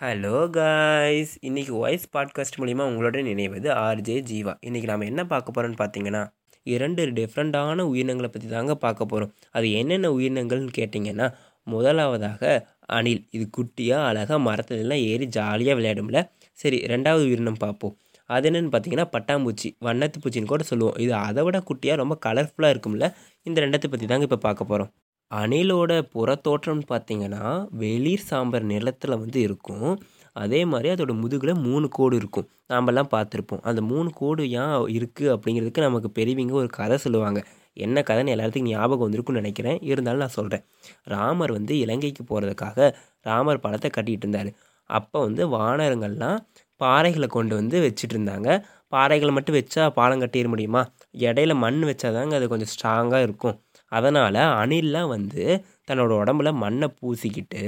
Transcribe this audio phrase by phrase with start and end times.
[0.00, 5.78] Hello guys இன்றைக்கி voice podcast மூலிமா உங்களோட நினைவது ஆர்ஜே ஜீவா இன்றைக்கி நாம் என்ன பார்க்க போகிறோன்னு
[5.82, 6.22] பார்த்தீங்கன்னா
[6.66, 11.28] இரண்டு டிஃப்ரெண்ட்டான உயிரினங்களை பற்றி தாங்க பார்க்க போகிறோம் அது என்னென்ன உயிரினங்கள்னு கேட்டிங்கன்னா
[11.66, 12.42] முதலாவதாக
[12.88, 13.22] அணில்.
[13.30, 16.20] இது குட்டியாக அழகாக மரத்துலலாம் ஏறி ஜாலியாக விளையாடும்ல.
[16.58, 17.94] சரி ரெண்டாவது உயிரினம் பார்ப்போம்.
[18.30, 20.98] அது என்னென்னு பார்த்தீங்கன்னா பட்டாம்பூச்சி வண்ணத்து பூச்சின்னு கூட சொல்லுவோம்.
[20.98, 23.08] இது அதை விட குட்டியாக ரொம்ப கலர்ஃபுல்லாக இருக்கும்ல.
[23.46, 24.90] இந்த ரெண்டத்தை பற்றி தாங்க இப்போ பார்க்க போகிறோம்
[25.30, 27.44] அணிலோட புறத்தோற்றம்னு பார்த்தீங்கன்னா
[27.82, 29.88] வெளிர் சாம்பர் நிலத்தில் வந்து இருக்கும்.
[30.32, 32.46] அதே மாதிரி அதோட முதுகில் மூணு கோடு இருக்கும்.
[32.66, 33.62] நாமெல்லாம் பார்த்துருப்போம்.
[33.62, 37.40] அந்த மூணு கோடு ஏன் இருக்குது அப்படிங்கிறதுக்கு நமக்கு பெரியவங்க ஒரு கதை சொல்லுவாங்க.
[37.76, 39.78] என்ன கதைன்னு எல்லாத்துக்கும் ஞாபகம் வந்திருக்குன்னு நினைக்கிறேன்.
[39.82, 40.64] இருந்தாலும் நான் சொல்கிறேன்
[41.04, 42.78] ராமர் வந்து இலங்கைக்கு போகிறதுக்காக
[43.20, 44.50] ராமர் படத்தை கட்டிகிட்டு இருந்தார்.
[44.90, 46.38] அப்போ வந்து வானரங்கள்லாம்
[46.80, 48.48] பாறைகளை கொண்டு வந்து வச்சுட்டு இருந்தாங்க.
[48.92, 50.82] பாறைகளை மட்டும் வச்சா பாலம் கட்டிட முடியுமா?
[51.18, 53.56] இடையில மண் வச்சாதாங்க அது கொஞ்சம் ஸ்ட்ராங்காக இருக்கும்.
[53.92, 55.44] அதனால் அணில்லாம் வந்து
[55.88, 57.62] தன்னோட உடம்புல மண்ணை பூசிக்கிட்டு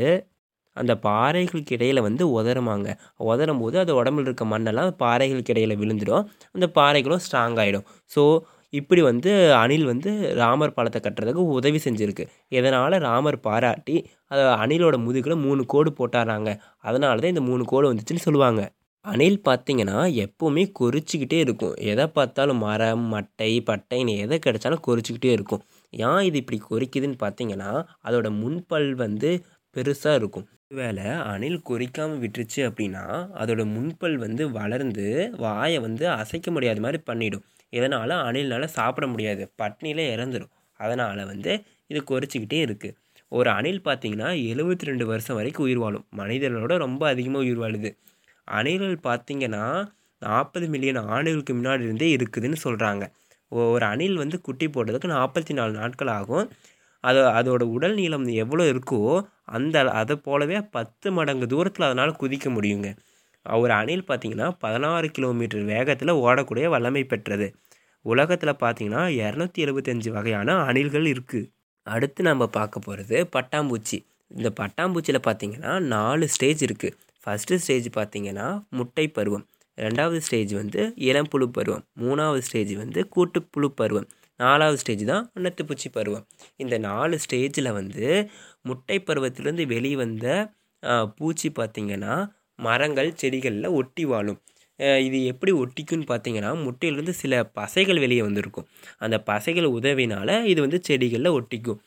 [0.76, 2.88] அந்த பாறைகளுக்கு இடையில் வந்து உதருமாங்க
[3.30, 6.24] உதரும் போது அது உடம்புல இருக்க மண்ணெல்லாம் பாறைகளுக்கு இடையில் விழுந்துடும்.
[6.56, 8.22] அந்த பாறைகளும் ஸ்ட்ராங் ஆகிடும் ஸோ
[8.72, 9.30] இப்படி வந்து
[9.62, 12.24] அணில் வந்து ராமர் பாலத்தை கட்டுறதுக்கு உதவி செஞ்சுருக்கு.
[12.58, 13.96] இதனால் ராமர் பாராட்டி
[14.32, 16.50] அதை அணிலோட முதுகில் மூணு கோடு போட்டாராங்க.
[16.88, 18.62] அதனால தான் இந்த மூணு கோடு வந்துச்சுன்னு சொல்லுவாங்க.
[19.04, 21.74] அணில் பார்த்திங்கன்னா எப்போவுமே கொறிச்சிக்கிட்டே இருக்கும்.
[21.92, 25.62] எதை பார்த்தாலும் மரம் மட்டை பட்டைன்னு எதை கிடைச்சாலும் கொறிச்சிக்கிட்டே இருக்கும்.
[25.92, 27.70] ஏன் இது இப்படி கொறிக்குதுன்னு பார்த்தீங்கன்னா
[28.08, 29.30] அதோட முன்பல் வந்து
[29.76, 30.46] பெருசாக இருக்கும்.
[30.68, 33.02] ஒருவேளை அணில் கொறிக்காமல் விட்டுருச்சு அப்படின்னா
[33.42, 35.06] அதோட முன்பல் வந்து வளர்ந்து
[35.38, 37.44] வாயை வந்து அசைக்க முடியாத மாதிரி பண்ணிடும்.
[37.72, 39.42] இதனால் அணில்னால் சாப்பிட முடியாது.
[39.62, 41.52] பட்னியில் இறந்துடும் அதனால் வந்து
[41.86, 42.96] இது கொறிச்சிக்கிட்டே இருக்குது
[43.32, 46.04] ஒரு அணில் பார்த்திங்கன்னா எழுபத்தி ரெண்டு வருஷம் வரைக்கும் உயிர் வாழும்.
[46.16, 47.90] மனிதர்களோட ரொம்ப அதிகமாக உயிர் வாழுது.
[48.48, 49.64] அணில்கள் பார்த்திங்கன்னா
[50.22, 53.04] நாற்பது மில்லியன் ஆண்டுகளுக்கு முன்னாடி இருந்தே இருக்குதுன்னு சொல்கிறாங்க
[53.52, 56.46] ஒரு அணில் வந்து குட்டி போடுறதுக்கு நாற்பத்தி நாலு நாட்கள் ஆகும்.
[57.04, 59.00] அது அதோட உடல் நீளம் எவ்வளோ இருக்கோ
[59.44, 62.88] அந்த அதை போலவே பத்து மடங்கு தூரத்தில் அதனால் குதிக்க முடியுங்க.
[63.46, 67.48] ஒரு அணில் பார்த்திங்கன்னா பதினாறு கிலோமீட்டர் வேகத்தில் ஓடக்கூடிய வல்லமை பெற்றது.
[68.04, 71.48] உலகத்தில் பார்த்திங்கன்னா இரநூத்தி எழுபத்தஞ்சு வகையான அணில்கள் இருக்குது
[71.86, 73.98] அடுத்து நம்ம பார்க்க போகிறது பட்டாம்பூச்சி.
[74.30, 79.46] இந்த பட்டாம்பூச்சியில் பார்த்திங்கன்னா நாலு ஸ்டேஜ் இருக்குது ஃபஸ்ட்டு ஸ்டேஜ் பார்த்திங்கன்னா முட்டை பருவம்
[79.84, 81.84] ரெண்டாவது ஸ்டேஜ் வந்து இளம்புழு பருவம்.
[82.04, 84.08] மூணாவது ஸ்டேஜ் வந்து கூட்டுப்புழு பருவம்.
[84.40, 86.24] நாலாவது ஸ்டேஜ் தான் அன்னத்துப்பூச்சி பருவம்.
[86.62, 88.06] இந்த நாலு ஸ்டேஜில் வந்து
[88.68, 90.26] முட்டை பருவத்திலேருந்து வெளிவந்த
[91.18, 92.14] பூச்சி பார்த்திங்கன்னா
[92.66, 94.38] மரங்கள் செடிகளில் ஒட்டி வாழும்.
[95.06, 98.66] இது எப்படி ஒட்டிக்குன்னு பார்த்தீங்கன்னா முட்டையிலேருந்து சில பசைகள் வெளியே வந்திருக்கும்.
[99.04, 101.78] அந்த பசைகள் உதவினால் இது வந்து செடிகளில் ஒட்டிக்கும்.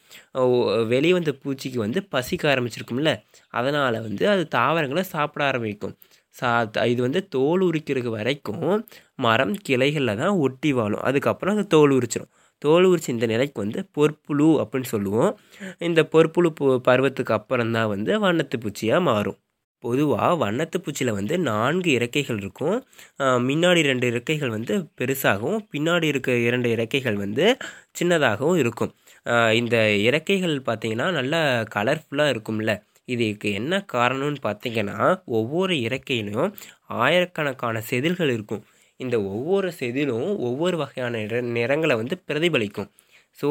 [0.94, 3.14] வெளியே வந்த பூச்சிக்கு வந்து பசிக்க ஆரம்பிச்சிருக்கும்ல.
[3.60, 5.96] அதனால் வந்து அது தாவரங்களை சாப்பிட ஆரம்பிக்கும்.
[6.40, 6.50] சா
[6.94, 8.68] இது வந்து தோல் உரிக்கிறது வரைக்கும்
[9.26, 11.04] மரம் கிளைகளில் தான் ஒட்டி வாழும்.
[11.10, 15.32] அதுக்கப்புறம் அது தோல் உரிச்சிடும் தோல் உரிச்சு இந்த நிலைக்கு வந்து பொற்புழு அப்படின்னு சொல்லுவோம்.
[15.88, 16.50] இந்த பொற்புழு
[16.88, 19.38] பருவத்துக்கு அப்புறம் தான் வந்து வண்ணத்து பூச்சியாக மாறும்.
[19.84, 22.78] பொதுவாக வண்ணத்து பூச்சியில் வந்து நான்கு இறக்கைகள் இருக்கும்.
[23.50, 27.46] முன்னாடி ரெண்டு இறக்கைகள் வந்து பெருசாகவும் பின்னாடி இருக்க இரண்டு இறக்கைகள் வந்து
[28.00, 28.92] சின்னதாகவும் இருக்கும்.
[29.62, 29.76] இந்த
[30.10, 31.42] இறக்கைகள் பார்த்திங்கன்னா நல்லா
[31.76, 32.74] கலர்ஃபுல்லாக இருக்கும்ல.
[33.16, 34.98] இதுக்கு என்ன காரணம்னு பார்த்தீங்கன்னா
[35.38, 36.50] ஒவ்வொரு இறக்கையிலும்
[37.04, 38.64] ஆயிரக்கணக்கான செதில்கள் இருக்கும்.
[39.00, 42.90] இந்த ஒவ்வொரு செதிலும் ஒவ்வொரு வகையான நிற நிறங்களை வந்து பிரதிபலிக்கும்.
[43.38, 43.50] ஸோ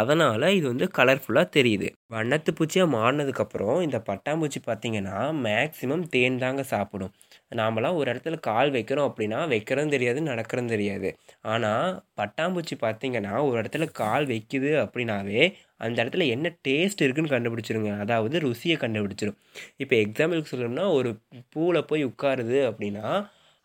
[0.00, 1.88] அதனால் இது வந்து கலர்ஃபுல்லாக தெரியுது.
[2.14, 5.16] வண்ணத்து பூச்சியாக மாறினதுக்கப்புறம் இந்த பட்டாம்பூச்சி பார்த்திங்கன்னா
[5.46, 7.12] மேக்ஸிமம் தேன் தாங்க சாப்பிடும்.
[7.60, 11.10] நாமெல்லாம் ஒரு இடத்துல கால் வைக்கிறோம் அப்படின்னா வைக்கிறதும் தெரியாது நடக்கிறதும் தெரியாது.
[11.54, 11.88] ஆனால்
[12.20, 15.42] பட்டாம்பூச்சி பார்த்திங்கன்னா ஒரு இடத்துல கால் வைக்குது அப்படின்னாவே
[15.84, 17.90] அந்த இடத்துல என்ன டேஸ்ட் இருக்குன்னு கண்டுபிடிச்சிருங்க.
[18.04, 19.38] அதாவது ருசியை கண்டுபிடிச்சிரும்.
[19.82, 21.10] இப்போ எக்ஸாம்பிளுக்கு சொல்லணும்னா ஒரு
[21.54, 23.06] பூவில் போய் உட்காருது அப்படின்னா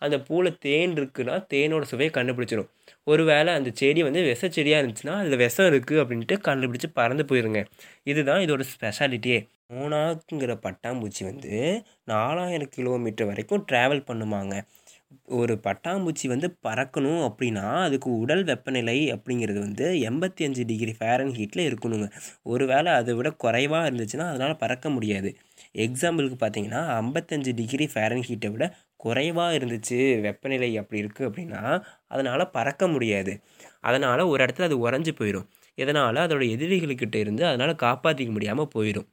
[0.01, 2.69] அந்த பூவில் தேன் இருக்குன்னா தேனோட சுவையை கண்டுபிடிச்சிடும்
[3.07, 7.61] ஒரு வேளை அந்த செடி வந்து விஷ செடியாக இருந்துச்சுன்னா அதில் விஷம் இருக்குது அப்படின்ட்டு கண்டுபிடிச்சி பறந்து போயிருங்க.
[8.03, 9.39] இதுதான் இதோட ஸ்பெஷாலிட்டியே
[9.73, 11.51] மோனாக்குங்கிற பட்டாம்பூச்சி வந்து
[12.05, 14.55] நாலாயிரம் கிலோமீட்டர் வரைக்கும் ட்ராவல் பண்ணுமாங்க.
[15.37, 21.67] ஒரு பட்டாம்பூச்சி வந்து பறக்கணும் அப்படின்னா அதுக்கு உடல் வெப்பநிலை அப்படிங்கிறது வந்து எண்பத்தி அஞ்சு டிகிரி ஃபேரன் ஹீட்டில்
[21.69, 22.07] இருக்கணுங்க.
[22.45, 25.31] ஒரு வேளை அதை விட குறைவாக இருந்துச்சுன்னா அதனால் பறக்க முடியாது.
[25.75, 28.65] எக்ஸாம்பிளுக்கு பார்த்தீங்கன்னா ஐம்பத்தஞ்சு டிகிரி ஃபேரன்ஹீட்டை விட
[29.03, 29.99] குறைவாக இருந்துச்சு.
[30.25, 31.61] வெப்பநிலை அப்படி இருக்குது அப்படின்னா
[32.13, 33.33] அதனால் பறக்க முடியாது.
[33.79, 35.47] அதனால் ஒரு இடத்துல அது உறைஞ்சி போயிடும்
[35.77, 39.07] இதனால் அதோட எதிரிகளுக்கிட்ட இருந்து அதனால் காப்பாற்றிக்க முடியாமல் போயிடும்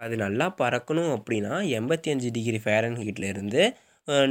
[0.00, 3.62] அது நல்லா பறக்கணும் அப்படின்னா எண்பத்தி அஞ்சு டிகிரி ஃபேரன்ஹீட்லேருந்து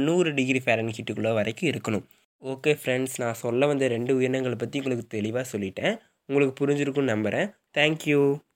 [0.06, 2.04] நூறு டிகிரி ஃபேரன்ஹீட்டுக்குள்ளே வரைக்கும் இருக்கணும்.
[2.42, 5.94] ஓகே ஃப்ரெண்ட்ஸ் நான் சொல்ல வந்த ரெண்டு உயிரினங்களை பற்றி உங்களுக்கு தெளிவாக சொல்லிட்டேன்.
[6.28, 7.48] உங்களுக்கு புரிஞ்சிருக்கும்னு நம்புகிறேன்
[7.78, 8.20] தேங்க்யூ